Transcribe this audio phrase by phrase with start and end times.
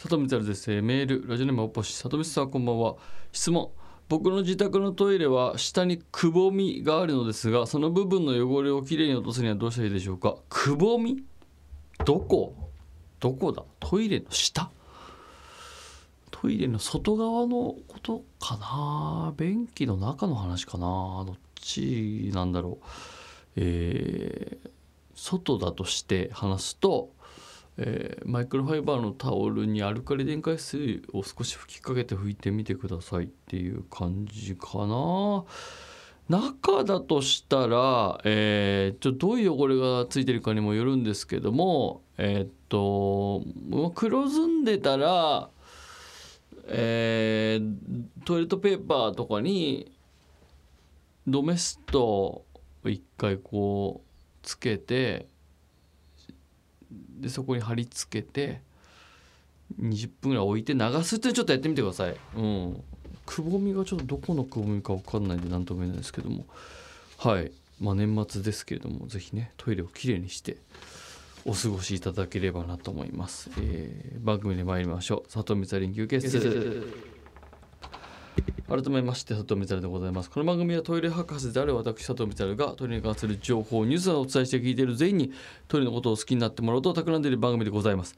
[0.00, 0.70] 佐藤光です。
[0.80, 2.94] メールラジオネームおぽし佐藤さんこんばんは
[3.32, 3.70] 質問。
[4.08, 10.36] 僕の自宅のトイレは下にくぼみがあるのですがその部分の汚れをきれいに落とすにはどうしたらいいでしょうか？
[10.48, 11.24] くぼみ？
[12.04, 12.54] どこ？
[13.18, 13.64] どこだ？
[13.80, 14.70] トイレの下？
[16.30, 19.34] トイレの外側のことかな？
[19.36, 21.24] 便器の中の話かな？
[21.26, 22.86] どっちなんだろう？
[23.56, 24.70] えー
[25.20, 27.10] 外だとして話すと、
[27.78, 35.44] えーマイクロファイバーのタオルにアルカリ電解水を少し吹きかけて拭いてみてくださいっていう感じかな。
[36.28, 43.42] 中だとしたら、えーちょっとどういう汚れがついてるかにもよるんですけどもえーっと
[43.94, 45.48] 黒ずんでたら
[46.66, 47.74] えー
[48.26, 49.90] トイレットペーパーとかに
[51.26, 52.44] ドメストを
[52.84, 54.08] 一回こう
[54.42, 55.28] つけて
[56.90, 58.60] でそこに貼り付けて
[59.80, 62.16] 20分ぐらい置いて流すってちょっとやってみてください。
[62.36, 62.82] うん、
[63.26, 66.46] くぼみがちょっとどこのくぼみか分かんないんで何とも言えないですけども。
[67.18, 70.56] はい、まあ、年末ですけれどもぜひねトイレをきれいにして
[71.44, 75.32] お過ごしいただければなと思います、えー番組で参りましょう。
[75.32, 76.92] 佐藤光臨休憩室
[78.68, 80.30] 改めまして佐藤光でございます。
[80.30, 85.32] この番組はトイレ博士である私佐藤光がトイレに関する情報ニュースをお伝えして聞いている全員に
[85.68, 88.14] トイレのことを好きになってもらおうと企んでいる番組でございます、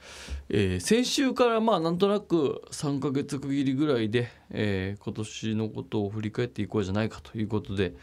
[0.49, 7.95] えー先週からまあなんとなく3ヶ月区切りぐらいで、えー今年のことを振り返っていこうじゃないかということで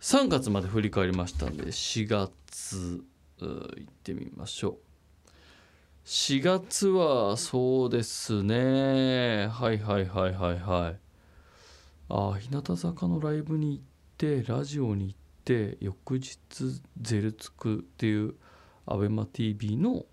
[0.00, 3.04] 3月まで振り返りましたんで4月
[3.40, 4.76] うー行ってみましょう。
[6.06, 9.48] 4月はそうですね。
[9.48, 11.09] はいはいはいはいはい。
[12.10, 13.84] ああ日向坂のライブに行っ
[14.18, 16.36] てラジオに行って翌日
[17.00, 18.34] ゼルつくっていう
[18.86, 20.04] ABEMATV の、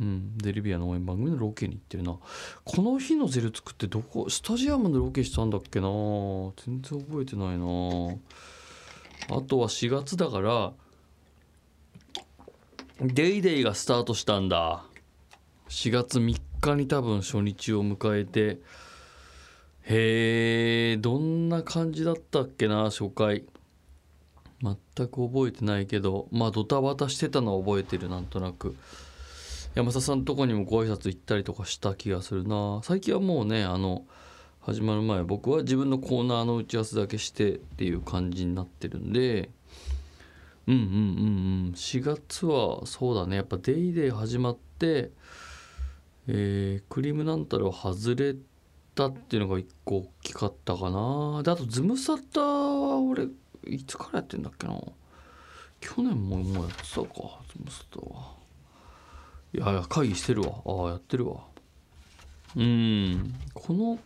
[0.00, 2.18] うん、ゼルビアの応援番組のロケに行ってるな。
[2.64, 5.86] この日のゼルつくってどこスタジアムでロケしたんだっけな。
[6.66, 7.64] 全然覚えてないな。
[9.36, 10.72] あとは4月だから
[13.00, 14.84] 「デイデイがスタートしたんだ。
[15.68, 18.60] 4月3日に多分初日を迎えて
[19.84, 20.59] へえ
[20.96, 23.44] どんな感じだったっけな初回。
[24.62, 24.76] 全
[25.08, 26.28] く覚えてないけど。
[26.30, 28.76] まあドタバタしてたのは覚えてるなんとなく。
[29.74, 32.80] 山田さんとこにもご挨拶行ったりとかした気がするな。
[32.82, 34.04] 最近はもうねあの
[34.60, 39.50] 始まる前僕は自分のコーナーの打ち合わせだけしてっていう感じになってるんで。
[40.66, 41.72] うんうんうんうん。
[41.74, 43.36] 4月はそうだね。
[43.36, 45.10] やっぱ「デイデイ始まって、
[46.26, 48.36] えークリームなんたらを外れ
[48.94, 51.42] たっていうのが一個大きかったかな。
[51.42, 53.26] であとズムサタは俺
[53.66, 54.78] いつからやってんだっけな。
[55.80, 57.06] 去年ももうやってたか
[57.48, 58.34] ズムサタは。
[59.52, 60.62] いやいや会議してるわ。
[60.64, 61.40] ああやってるわ。
[62.56, 63.34] うん。
[63.54, 63.98] この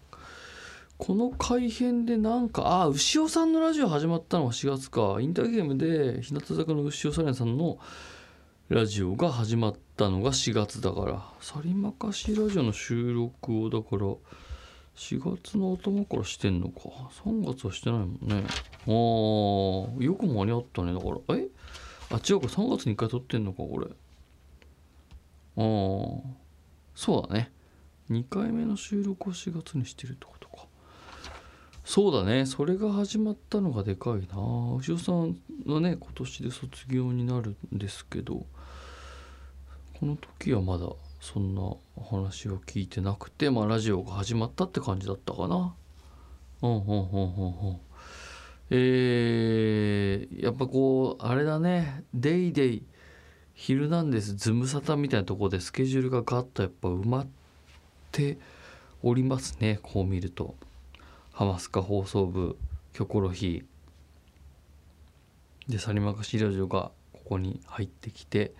[0.97, 5.19] この改編でなんかああ牛尾さんのラジオ始まったのが4月か。
[5.21, 7.78] インターゲームで日向坂の牛尾サリンさんの
[8.69, 14.06] ラジオが始まったのが4月だからサリマカシラジオの収録をだから
[14.97, 16.82] 4月の頭からしてんのか。
[17.25, 18.44] 3月はしてないもんね。
[18.87, 20.93] あーよく間に合ったね。
[20.93, 21.49] だからえ？
[22.10, 22.47] あ違うか。
[22.47, 23.88] 3月に1回撮ってんのかこれ。
[25.56, 26.21] あー
[26.94, 27.50] そうだね。
[28.10, 30.66] 2回目の収録を4月にしてるってことか。
[31.84, 32.47] そうだね。
[32.47, 34.76] それが始まったのがでかいな。
[34.78, 38.47] 牛尾さんはね今年で卒業になるんですけど
[39.99, 40.87] この時はまだ
[41.25, 41.62] そんな
[42.11, 45.75] 話を聞いてなくてまあラジオが始まったって感じだったかな。
[46.61, 47.81] うんうんうんうんうん。
[48.69, 52.83] えー、やっぱこうあれだね「デイデイ
[53.55, 57.27] ヒルナンデス」ズムサタみたいなとこでスケジュールがガッとやっぱ埋まっ
[58.12, 58.37] て
[59.03, 59.79] おりますね。
[59.83, 60.55] こう見ると。
[61.33, 62.59] ハマスカ放送部
[62.93, 65.73] キョコロヒー。
[65.73, 68.53] でサリマカシラジオがここに入ってきて。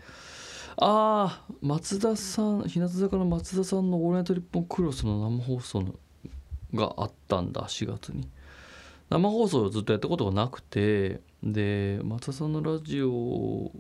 [0.77, 5.95] ああ松田さん日向坂の松田さんの「オールナイトニッポンクロス」の生放送の
[6.75, 8.29] があったんだ4月に。
[9.11, 13.71] 生放送をずっとやったことがなくてで松田さんのラジオ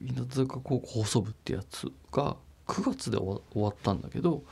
[0.00, 4.44] 日向坂高校放送部ってやつが9月で終わったんだけど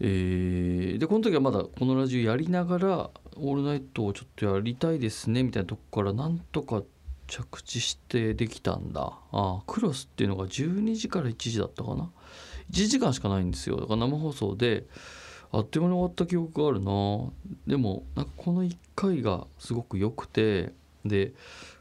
[0.00, 6.82] えーでこの時はまだこのラジオやりながら「オールナイト」をちょっとやりたいですねみたいなとこからなんとか
[7.30, 9.02] 着地してできたんだ。
[9.02, 12.10] ああクロスっていうのが12時から1時だったかな
[12.72, 13.76] ？1時間しかないんですよ。
[13.76, 14.86] だから生放送で
[15.52, 17.30] あっという間に終わった記憶があるな。
[17.66, 20.72] でもなんかこの1回がすごく良くて
[21.04, 21.32] で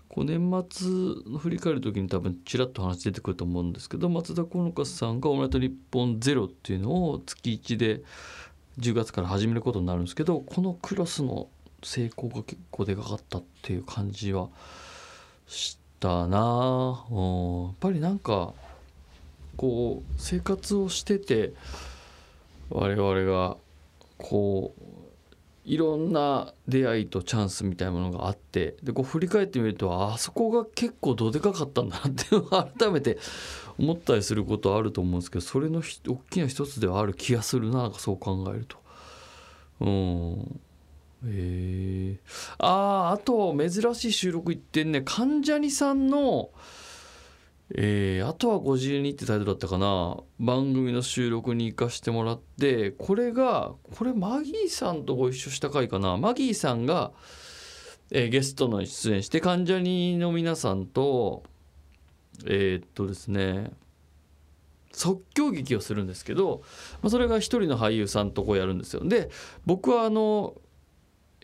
[0.08, 0.88] こう年末
[1.32, 8.04] の振り返る時に多分ちらっと話出てくると思うんですけど松田好花さんが「オールナイトニッポンゼロっていうのを月1で
[8.80, 11.50] 10月から始めることになるんですけどこのクロスの
[11.84, 14.50] 成功が結構でかかったっていう感じは
[15.50, 17.06] したな。
[17.12, 17.64] うん。
[17.66, 18.54] やっぱりなんか
[19.58, 21.54] こう生活をしてて
[22.70, 23.58] 我々が
[24.18, 24.84] こう
[25.66, 33.18] いろんな出会いとチャンスみたいなものがあってでこう振り返ってみるとあそこが結構どでかかったんだなっていうのを 改めて
[33.78, 38.78] 思ったりすることあると思うんですけどそれの大きな一つではある気がするななんかそう考えると。
[39.82, 40.60] うん。
[41.26, 45.02] えー、あああと珍しい収録行ってんね。
[45.02, 46.52] 関ジャニさんの
[47.72, 50.18] えー、あとは52ってタイトルだったかな。
[50.40, 56.18] 番組の収録に行かしてもらってこれがこれマギーさんとご一緒した回かな。
[56.18, 57.12] マギーさんが、
[58.12, 61.44] えー、ゲストの出演して関ジャニの皆さんと
[62.46, 63.72] えー、っとですね
[64.92, 66.64] 即興劇をするんですけど、
[67.04, 69.04] まあ、それが一人の俳優さんとこうやるんですよ。
[69.06, 69.30] で
[69.66, 70.56] 僕はあの、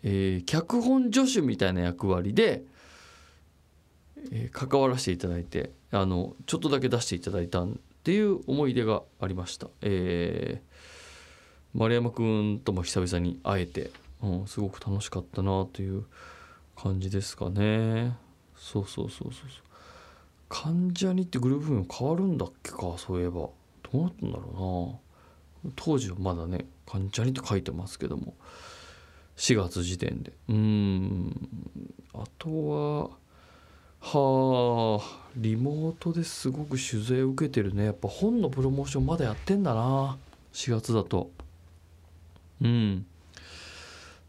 [0.07, 2.61] えー、脚本助手みたいな役割で、
[4.31, 7.69] えー、関わらせていただいてあのちょっとだけ出していただいたっ
[8.03, 9.67] ていう思い出がありました。
[9.81, 13.89] えー、丸山くんとも久々に会えて、
[14.21, 16.05] うん、すごく楽しかったなという
[16.75, 18.15] 感じですかね。
[18.55, 19.65] そうそうそうそうそう。
[20.49, 23.55] 関ジャニってグループ名変わるんだっけかそういえばど
[23.93, 24.99] うなったんだろ
[25.63, 28.35] うな当時はまだね関ジャニって書いてますけども
[29.37, 30.33] 4月時点で。
[30.49, 31.49] うん。
[32.13, 33.09] あとは
[33.99, 37.85] はあリモートですごく取材受けてるね。
[37.85, 40.17] やっぱ本のプロモーションまだやってんだな。
[40.53, 41.31] 4月だと。
[42.61, 43.05] うん。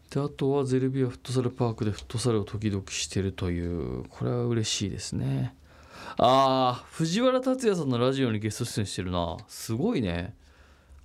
[0.09, 4.03] であとはゼルビアフットサルパークでフットサルを時々してるという。
[4.09, 5.53] これは嬉しいですね。
[6.17, 9.37] ああ藤原竜也さんのラジオにゲスト出演してるな。
[9.47, 10.35] すごいね。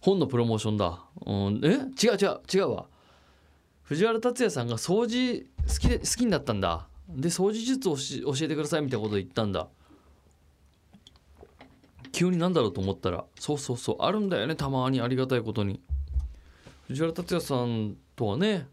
[0.00, 1.68] 本のプロモーションだ、うん、え？
[2.02, 2.40] 違う違う。
[2.52, 2.86] 違うわ。
[3.92, 6.86] 藤原竜也さんが掃除好きで好きになったんだ。
[7.10, 9.68] で掃除術を教えてくださいみたいなこと言ったんだ。
[12.10, 15.80] 急になんだろうと思ったらそうそうそうあるんだよねたまにありがたいことに。
[16.86, 18.66] 藤原竜也さんとはね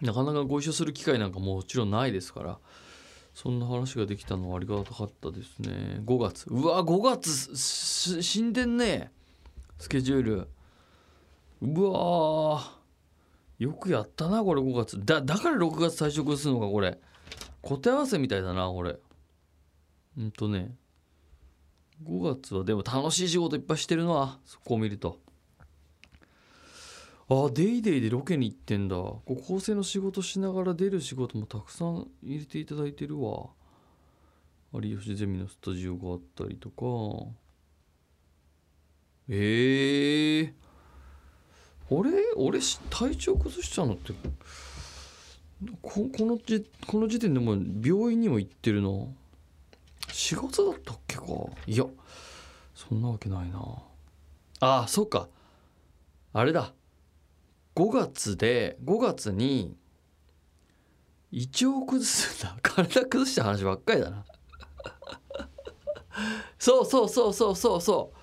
[0.00, 2.58] なかなかご一緒する機会なんかもちろんないですから
[3.34, 6.00] そんな話ができたのはありがたかったですね。
[6.04, 6.46] 5月。
[6.48, 9.10] うわ5月死んでんね。
[9.78, 10.48] スケジュール。
[11.60, 12.77] うわ
[13.58, 15.04] よくやったなこれ5月。
[15.04, 16.98] だだから6月退職するのかこれ。
[17.62, 18.98] 答え合わせみたいだなこれ。
[20.16, 20.76] うんとね。
[22.04, 25.18] 5月はでも楽しい仕事いっぱいしてるなそこを見ると。
[27.30, 28.96] あデイデイでロケに行ってんだ。
[28.96, 33.50] こう構成の仕事しながら出る仕事もたくさん入れていただいてるわ。
[34.72, 37.30] 有吉ゼミのスタジオがあったりとか。
[39.28, 40.52] ええー、
[41.90, 44.12] 俺俺体調崩しちゃうのって
[45.82, 47.52] ここのじこの時点でも
[47.82, 48.88] 病院にも行ってるな。
[50.08, 51.24] 4月だったっけか。
[51.66, 51.84] いや
[52.74, 53.58] そんなわけないな。
[54.60, 55.28] ああそうか。
[56.32, 56.72] あれだ。
[57.74, 59.76] 5月で5月に
[61.32, 62.56] 胃腸崩すんだ。
[62.62, 64.24] 体崩した話ばっかりだな。
[66.58, 68.18] そうそうそうそうそうそう。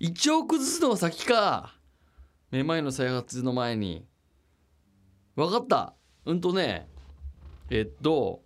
[0.00, 1.74] 胃腸崩すのが先か。
[2.50, 4.04] めまいの再発の前に。
[5.36, 5.94] 分かった。
[6.24, 6.88] うんとね。
[7.70, 8.42] えっと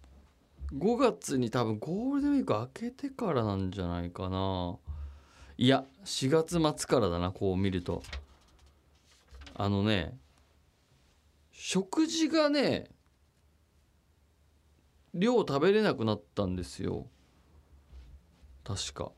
[0.74, 4.76] 5月に多分ゴールデンウィーク明けてからなんじゃないかな。
[5.56, 8.02] いや4月末からだなこう見ると。
[9.54, 10.18] あのね
[11.52, 12.88] 食事がね
[15.14, 17.06] 量食べれなくなったんですよ。
[18.64, 19.12] 確か。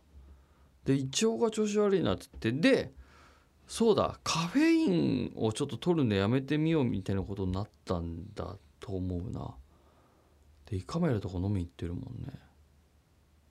[0.84, 2.72] で胃腸が調子悪いなって言って。
[2.72, 2.92] で
[3.66, 9.54] そうだカフェインをちょっと取るのやめてみようみたいなことになったんだと思うな。
[10.70, 12.32] で胃カメラとか飲み行ってるもんね。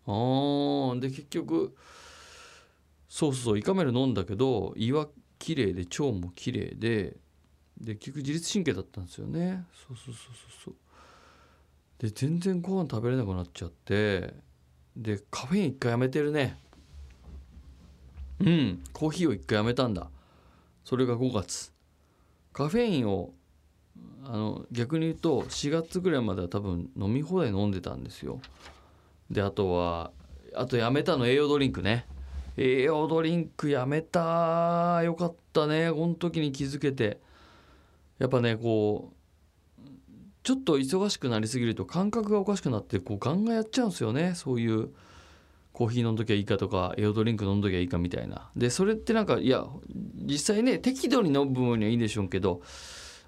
[0.08, 1.76] あーで結局
[3.10, 5.08] そうそう胃カメラ飲んだけど胃は
[5.40, 7.18] 綺麗で腸も綺麗で
[7.80, 9.66] で結局自律神経だったんですよね。
[9.88, 10.76] そうそうそうそうそう。
[12.00, 14.34] で全然ご飯食べれなくなっちゃって
[14.96, 16.58] でカフェイン一回やめてるね。
[18.40, 18.84] うん。
[18.94, 20.10] コーヒーを一回やめたんだ。
[20.84, 21.72] それが5月。
[22.54, 23.34] カフェインを
[24.24, 28.40] あの逆に言うと4月ぐらいまでは多分飲み放題飲んでたんですよ。
[29.30, 30.12] であとは
[30.56, 32.06] あとやめたの栄養ドリンクね。
[32.58, 35.92] 栄養ドリンクやめたよかったね。
[35.92, 37.20] この時に気づけて。
[38.18, 39.16] やっぱねこう
[40.44, 44.34] ちょっと忙しくなりすぎると感覚がおかしくなってこうガンガンやっちゃうんですよね。
[44.36, 44.90] そういう
[45.76, 48.50] コーヒー飲んどきゃいいかとか栄養ドリンク飲んどきゃいいかみたいな。
[48.56, 49.66] でそれってなんかいや
[50.26, 52.62] 実際ね適度に飲む分にはいいんでしょうけど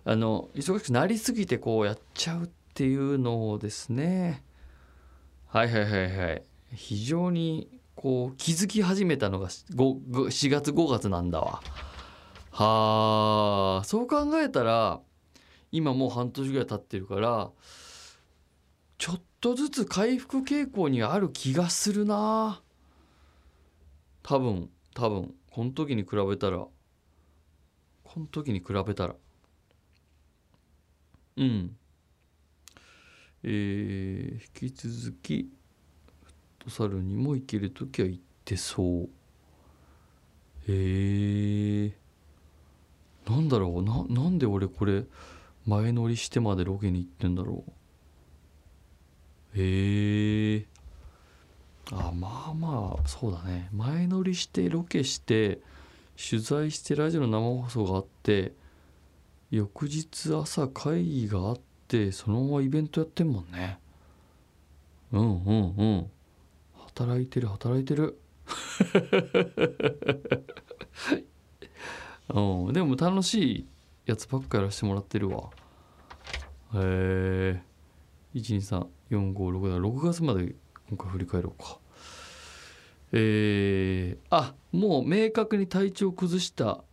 [0.05, 4.45] あの忙しくなりすぎてこうやっちゃうっていうのをですね。
[5.47, 6.43] はいはいはいはい。
[6.73, 11.61] 非常にこう気づき始めたのが4月5月なんだわ。
[12.51, 15.01] はあそう考えたら
[15.73, 17.51] 今もう半年ぐらい経ってるから
[18.97, 22.61] ちょっとずつ回復傾向にある気がするな。
[24.23, 26.57] 多分多分この時に比べたら。
[26.57, 29.15] この時に比べたら。
[31.37, 31.75] うん。
[33.43, 35.51] えー、引き続き
[36.23, 39.09] フットサルにも行ける時は行ってそう。
[40.67, 41.93] えー、
[43.29, 43.83] なんだろう。
[43.83, 45.03] ななんで俺これ
[45.65, 47.71] 前乗りしてまでロケに行ってんだろう。
[49.57, 50.65] へえ
[51.91, 53.69] あまあまあそうだね。
[53.71, 55.59] 前乗りしてロケして
[56.17, 58.51] 取材してラジオの生放送があって
[59.49, 63.79] 翌日朝会議があってそのままイベントやってんもんね。
[65.13, 66.11] うんうんうん。
[66.95, 68.19] 働いてる働いてる。
[72.29, 72.73] うん。
[72.73, 73.67] でも楽しい
[74.05, 75.49] やつばっかやらせてもらってるわ。
[76.73, 77.63] へえ
[79.09, 79.77] 456だ。
[79.77, 80.55] 6月まで
[80.89, 81.79] 今回振り返ろうか。
[83.13, 86.83] えー、あもう明確に体調崩した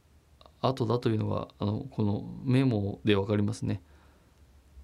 [0.60, 3.82] 後だというのがあのこのメモで分かりますね。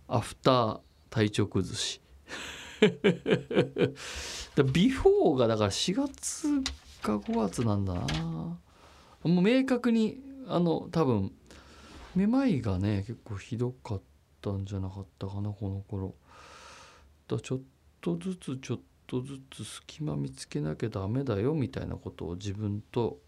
[0.08, 2.00] アフター体調崩し。
[4.72, 6.48] ビフォーがだから4月
[7.02, 8.00] か5月なんだな。
[8.00, 8.58] も
[9.24, 11.32] う明確にあの多分
[12.16, 14.00] めまいがね結構ひどかっ
[14.40, 16.14] たんじゃなかったかなこの頃。
[17.30, 17.60] だちょっ
[18.00, 23.18] とずつちょっとずつ隙間見つけなきゃダメだよみたいなことを自分と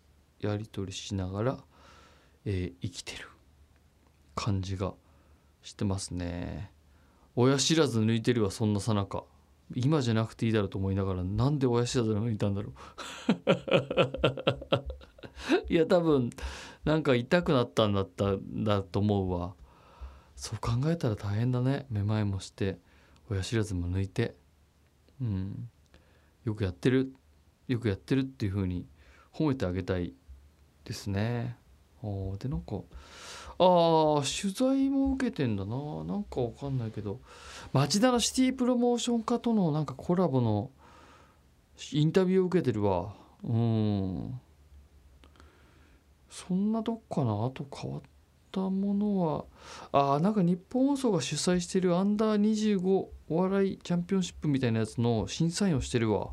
[0.40, 1.58] やり取りしながら、
[2.44, 3.28] えー、生きてる
[4.34, 4.94] 感じが
[5.62, 6.72] してますね。
[7.36, 9.24] 親知らず抜いてるわそんなさなか。
[9.74, 12.72] 今じゃなくていいだろうと思いながらなんで親知らず抜いたんだろう。
[15.72, 16.30] いや多分
[16.84, 19.54] なんか痛くなったんだったんだと思うわ。
[20.34, 22.78] そう考えたら大変だねめまいもして。
[23.32, 24.34] 親知らずも抜いて
[25.20, 25.68] うん。
[26.44, 27.12] よくやってる
[27.68, 28.86] よくやってるっていう風に
[29.32, 30.14] 褒めてあげたい
[30.84, 31.56] ですね。
[32.02, 32.06] あ
[32.38, 32.80] でなんか
[33.58, 35.76] ああ取材も受けてんだな。
[36.04, 37.20] なんかわかんないけど
[37.72, 40.70] 町田のシティプロモーション課とのなんかコラボの
[41.92, 43.14] インタビューを受けてるわ。
[43.44, 44.40] うん。
[46.28, 47.46] そんなとこかな。
[47.46, 48.02] あと変わっ
[48.52, 49.44] たものは
[49.92, 56.30] あなんか日本放送が主催してるアンダー25お笑いチャンピオンシップみたいなやつの審査員をしてるわ。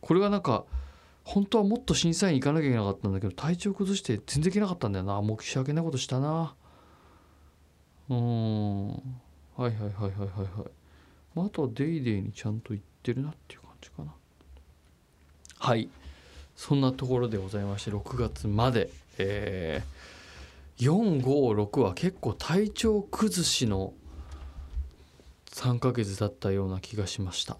[0.00, 0.64] これがなんか
[1.24, 5.20] 本当はもっと審査員行かなきゃいけなかったんだけど体調崩して全然行けなかったんだよな。
[5.22, 6.54] もう申し訳ないことしたな。
[8.08, 8.88] うん。
[8.88, 9.00] はい
[9.56, 10.70] はいはいはいはいはい、
[11.34, 14.14] まあ、あとは「デイデイにちゃんと行ってるなっていう感じかな。
[15.58, 15.88] はい。
[16.54, 19.95] そんなところでございまして6月までえー、
[20.78, 23.94] 456は結構体調崩しの
[25.52, 27.56] 3ヶ月だったような気がしました。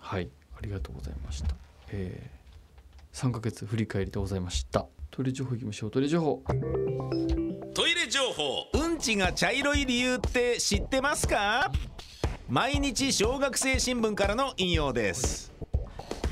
[0.00, 0.28] はい。
[0.56, 1.54] ありがとうございました。
[1.90, 4.86] えー、3ヶ月振り返りでございました。
[5.10, 5.90] トイレ情報いきましょう。
[5.90, 6.42] トイレ情報。
[7.74, 8.66] トイレ情報。
[8.74, 11.70] うんちが茶色い理由って知ってますか
[12.48, 15.57] 毎日小学生新聞からの引用です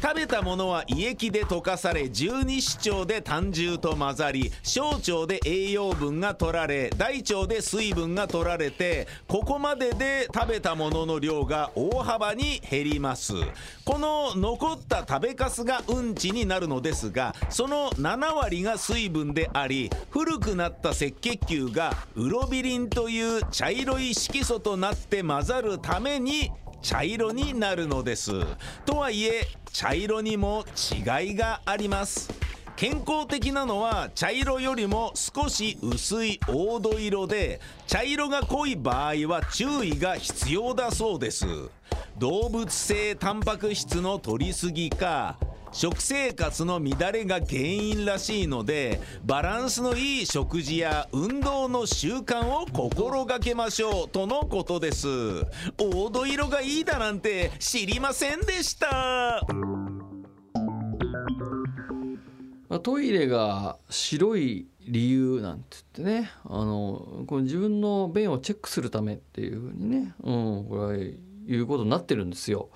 [0.02, 13.34] 食べたものは胃液で溶かされ十二指腸で胆汁と混ざり小腸で栄養分が取られ大腸で水分が取られてここまでで食べたものの量が大幅に減ります。
[13.84, 26.50] この残った食べかすがうんちになるのですがその7割が水分であり古くなった赤血球がウロビリンという茶色い色素となって混ざるために
[26.82, 28.32] 茶色になるのです。
[28.84, 32.30] とはいえ茶色にも違いがあります。
[32.76, 41.46] 健康的なのは茶色よりも少し薄い黄土色で茶色が濃い場合は注意が必要だそうです。
[42.18, 45.38] 動物性タンパク質の摂りすぎか
[45.76, 55.06] 食生活の乱れが原因らしいのでバランスのいい食事や運動の習慣を心がけましょうとのことです
[55.76, 59.42] 黄土色がいいだなんて知りませんでした
[62.82, 72.70] トイレが白い理由なんて言ってねあのこの自分の便をチェックするためっていうふうにね、うん、これはいうことになってるんですよ。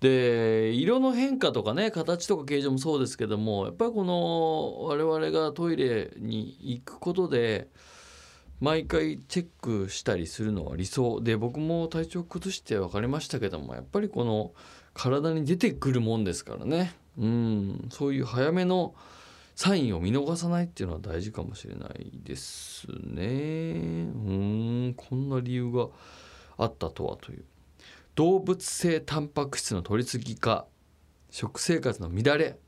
[0.00, 7.68] で色の変化とかね形とか形状もそうですけどもやっぱりこの我々がトイレに行くことで
[8.60, 14.52] 毎回チェックしたりするのは理想で僕も体調崩して分かりましたけどもやっぱりこの
[14.94, 16.94] 体に出てくるもんですからね。
[17.18, 18.94] うんそういう早めの
[19.54, 23.22] サインを見逃さないっていうのは大事かもしれないですね。
[23.24, 24.32] う
[24.92, 25.88] んこんな理由が
[26.58, 27.44] あったとはという。
[28.16, 30.66] 動物性タンパク質の取りすぎか
[31.30, 32.58] 食生活の乱れ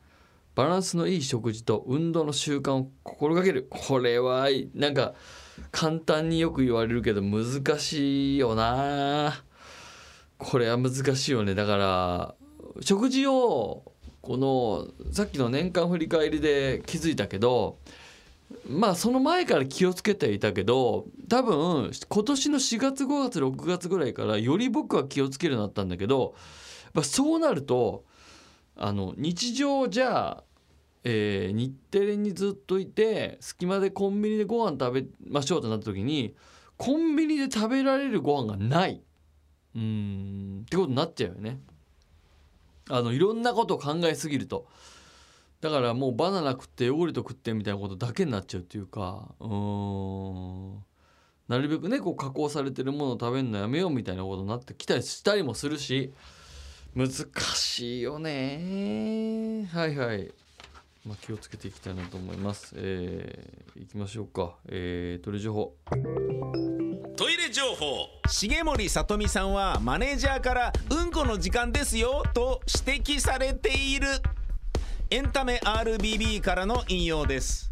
[0.54, 3.68] バランスのいい食事と運動の習慣を心がける。
[3.70, 5.14] これはなんか
[5.70, 9.42] 簡単によく言われるけど難しいよな。
[10.36, 11.54] これは難しいよね。
[11.54, 12.34] だから
[12.80, 17.78] 食事をこのさっきの年間振り返りで気づいたけど
[18.66, 26.34] まあその前から気をつけていたけど多分今年の4月5月6月ぐらいからより僕は気をつけるようになったんだけど
[26.84, 28.04] やっぱそうなると
[28.76, 30.44] あの日常じゃあ
[31.04, 36.34] えー、日テレにずっといて隙間でコンビニでご飯食べましょうとなった時に
[36.76, 39.00] コンビニで食べられるご飯がない
[39.74, 41.60] うんってことになっちゃうよね。
[42.90, 44.66] あのいろんなことを考えすぎると
[45.60, 50.84] だからもうバナナ食ってヨーグルト食ってみたいなことだけになっちゃうっていうかうん
[51.48, 56.12] なるべくねこう加工されてるものを食べるのやめようみたいなことになってきたりしたりもするし
[56.94, 57.08] 難
[57.54, 60.30] しいよねはいはい
[61.06, 62.74] まあ、気をつけていきたいなと思います。
[62.76, 64.56] えー、いきましょうか。
[64.68, 65.74] えー、トイレ情報。
[67.16, 68.08] トイレ情報。
[68.30, 74.08] 重森さとみさんはマネージャーからうんこの時間ですよと指摘されている。
[75.10, 77.70] エンタメ RBB からの引用です。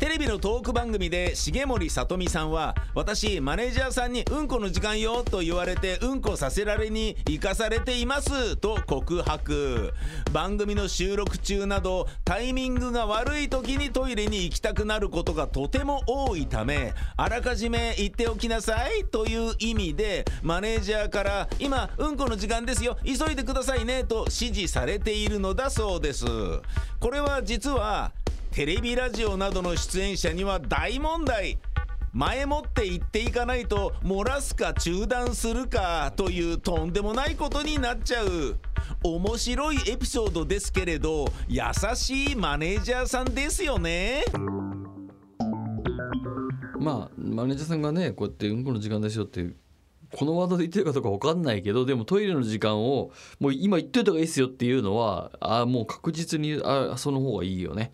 [0.00, 9.92] テレビのトーク番組で重森さとみさんは私マネージャーさんにうんこの時間よと言われてうんこさせられに行かされていますと告白。
[10.32, 26.24] 番組の収録中などタイミングが悪い時にトイレに行きたくなることがとても多いためあらかじめ言っておきなさいという意味でマネージャーから今うんこの時間ですよ急いでくださいねと指示されているのだそうです。
[27.00, 28.12] これは実は
[28.52, 31.58] テレビラジオなどの出演者には大問題。
[32.12, 38.56] 前もって言っていかないと漏らすか中断するかというとんでもないことになっちゃう。
[39.04, 41.62] 面白いエピソードですけれど優
[41.94, 44.24] しいマネージャーさんですよね。
[46.80, 49.48] まあマネージャーさんがねこうやってうんこの時間ですよって
[50.12, 57.92] このワードで言ってるかどうか分かんないけどでもトイレの時間をもう今言っといた方がいいですよっていうのはあもう確実にあその方がいいよね。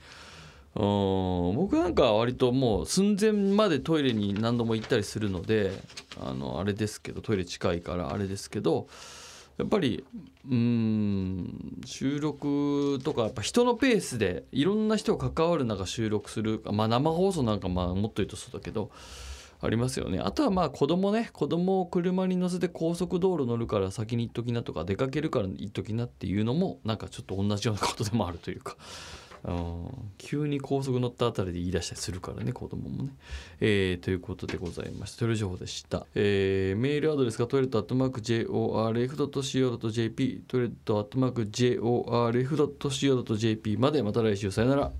[0.76, 1.56] うん。
[1.56, 5.72] 僕なんか割ともう寸前までトイレに何度も行ったりするので
[6.20, 8.88] あのあれですけどトイレ近いからあれですけど
[9.58, 10.04] やっぱり
[10.50, 18.90] うん収録とかやっぱ人のペースでいろんな人が関わる中収録するまあ生放送なんかまあもっと言うとそうだけど
[19.62, 20.18] ありますよね。
[20.18, 28.76] あとはまあ子供ね子供を車に乗せて高速道路乗るから先に行っときなとか出かけるから行っときなっていうのもなんかちょっと同じようなことでもあるというか。
[30.18, 33.10] 急に高速乗ったあたりで言い出したりするからね子供もね、
[33.60, 44.06] えー、ということでございましたトイレ情報でした、えー、メールアドレスがトイレットアットマーク JORF.CO.JP トイレットアットマーク JORF.CO.JP まで。
[44.06, 44.92] また来週さよなら。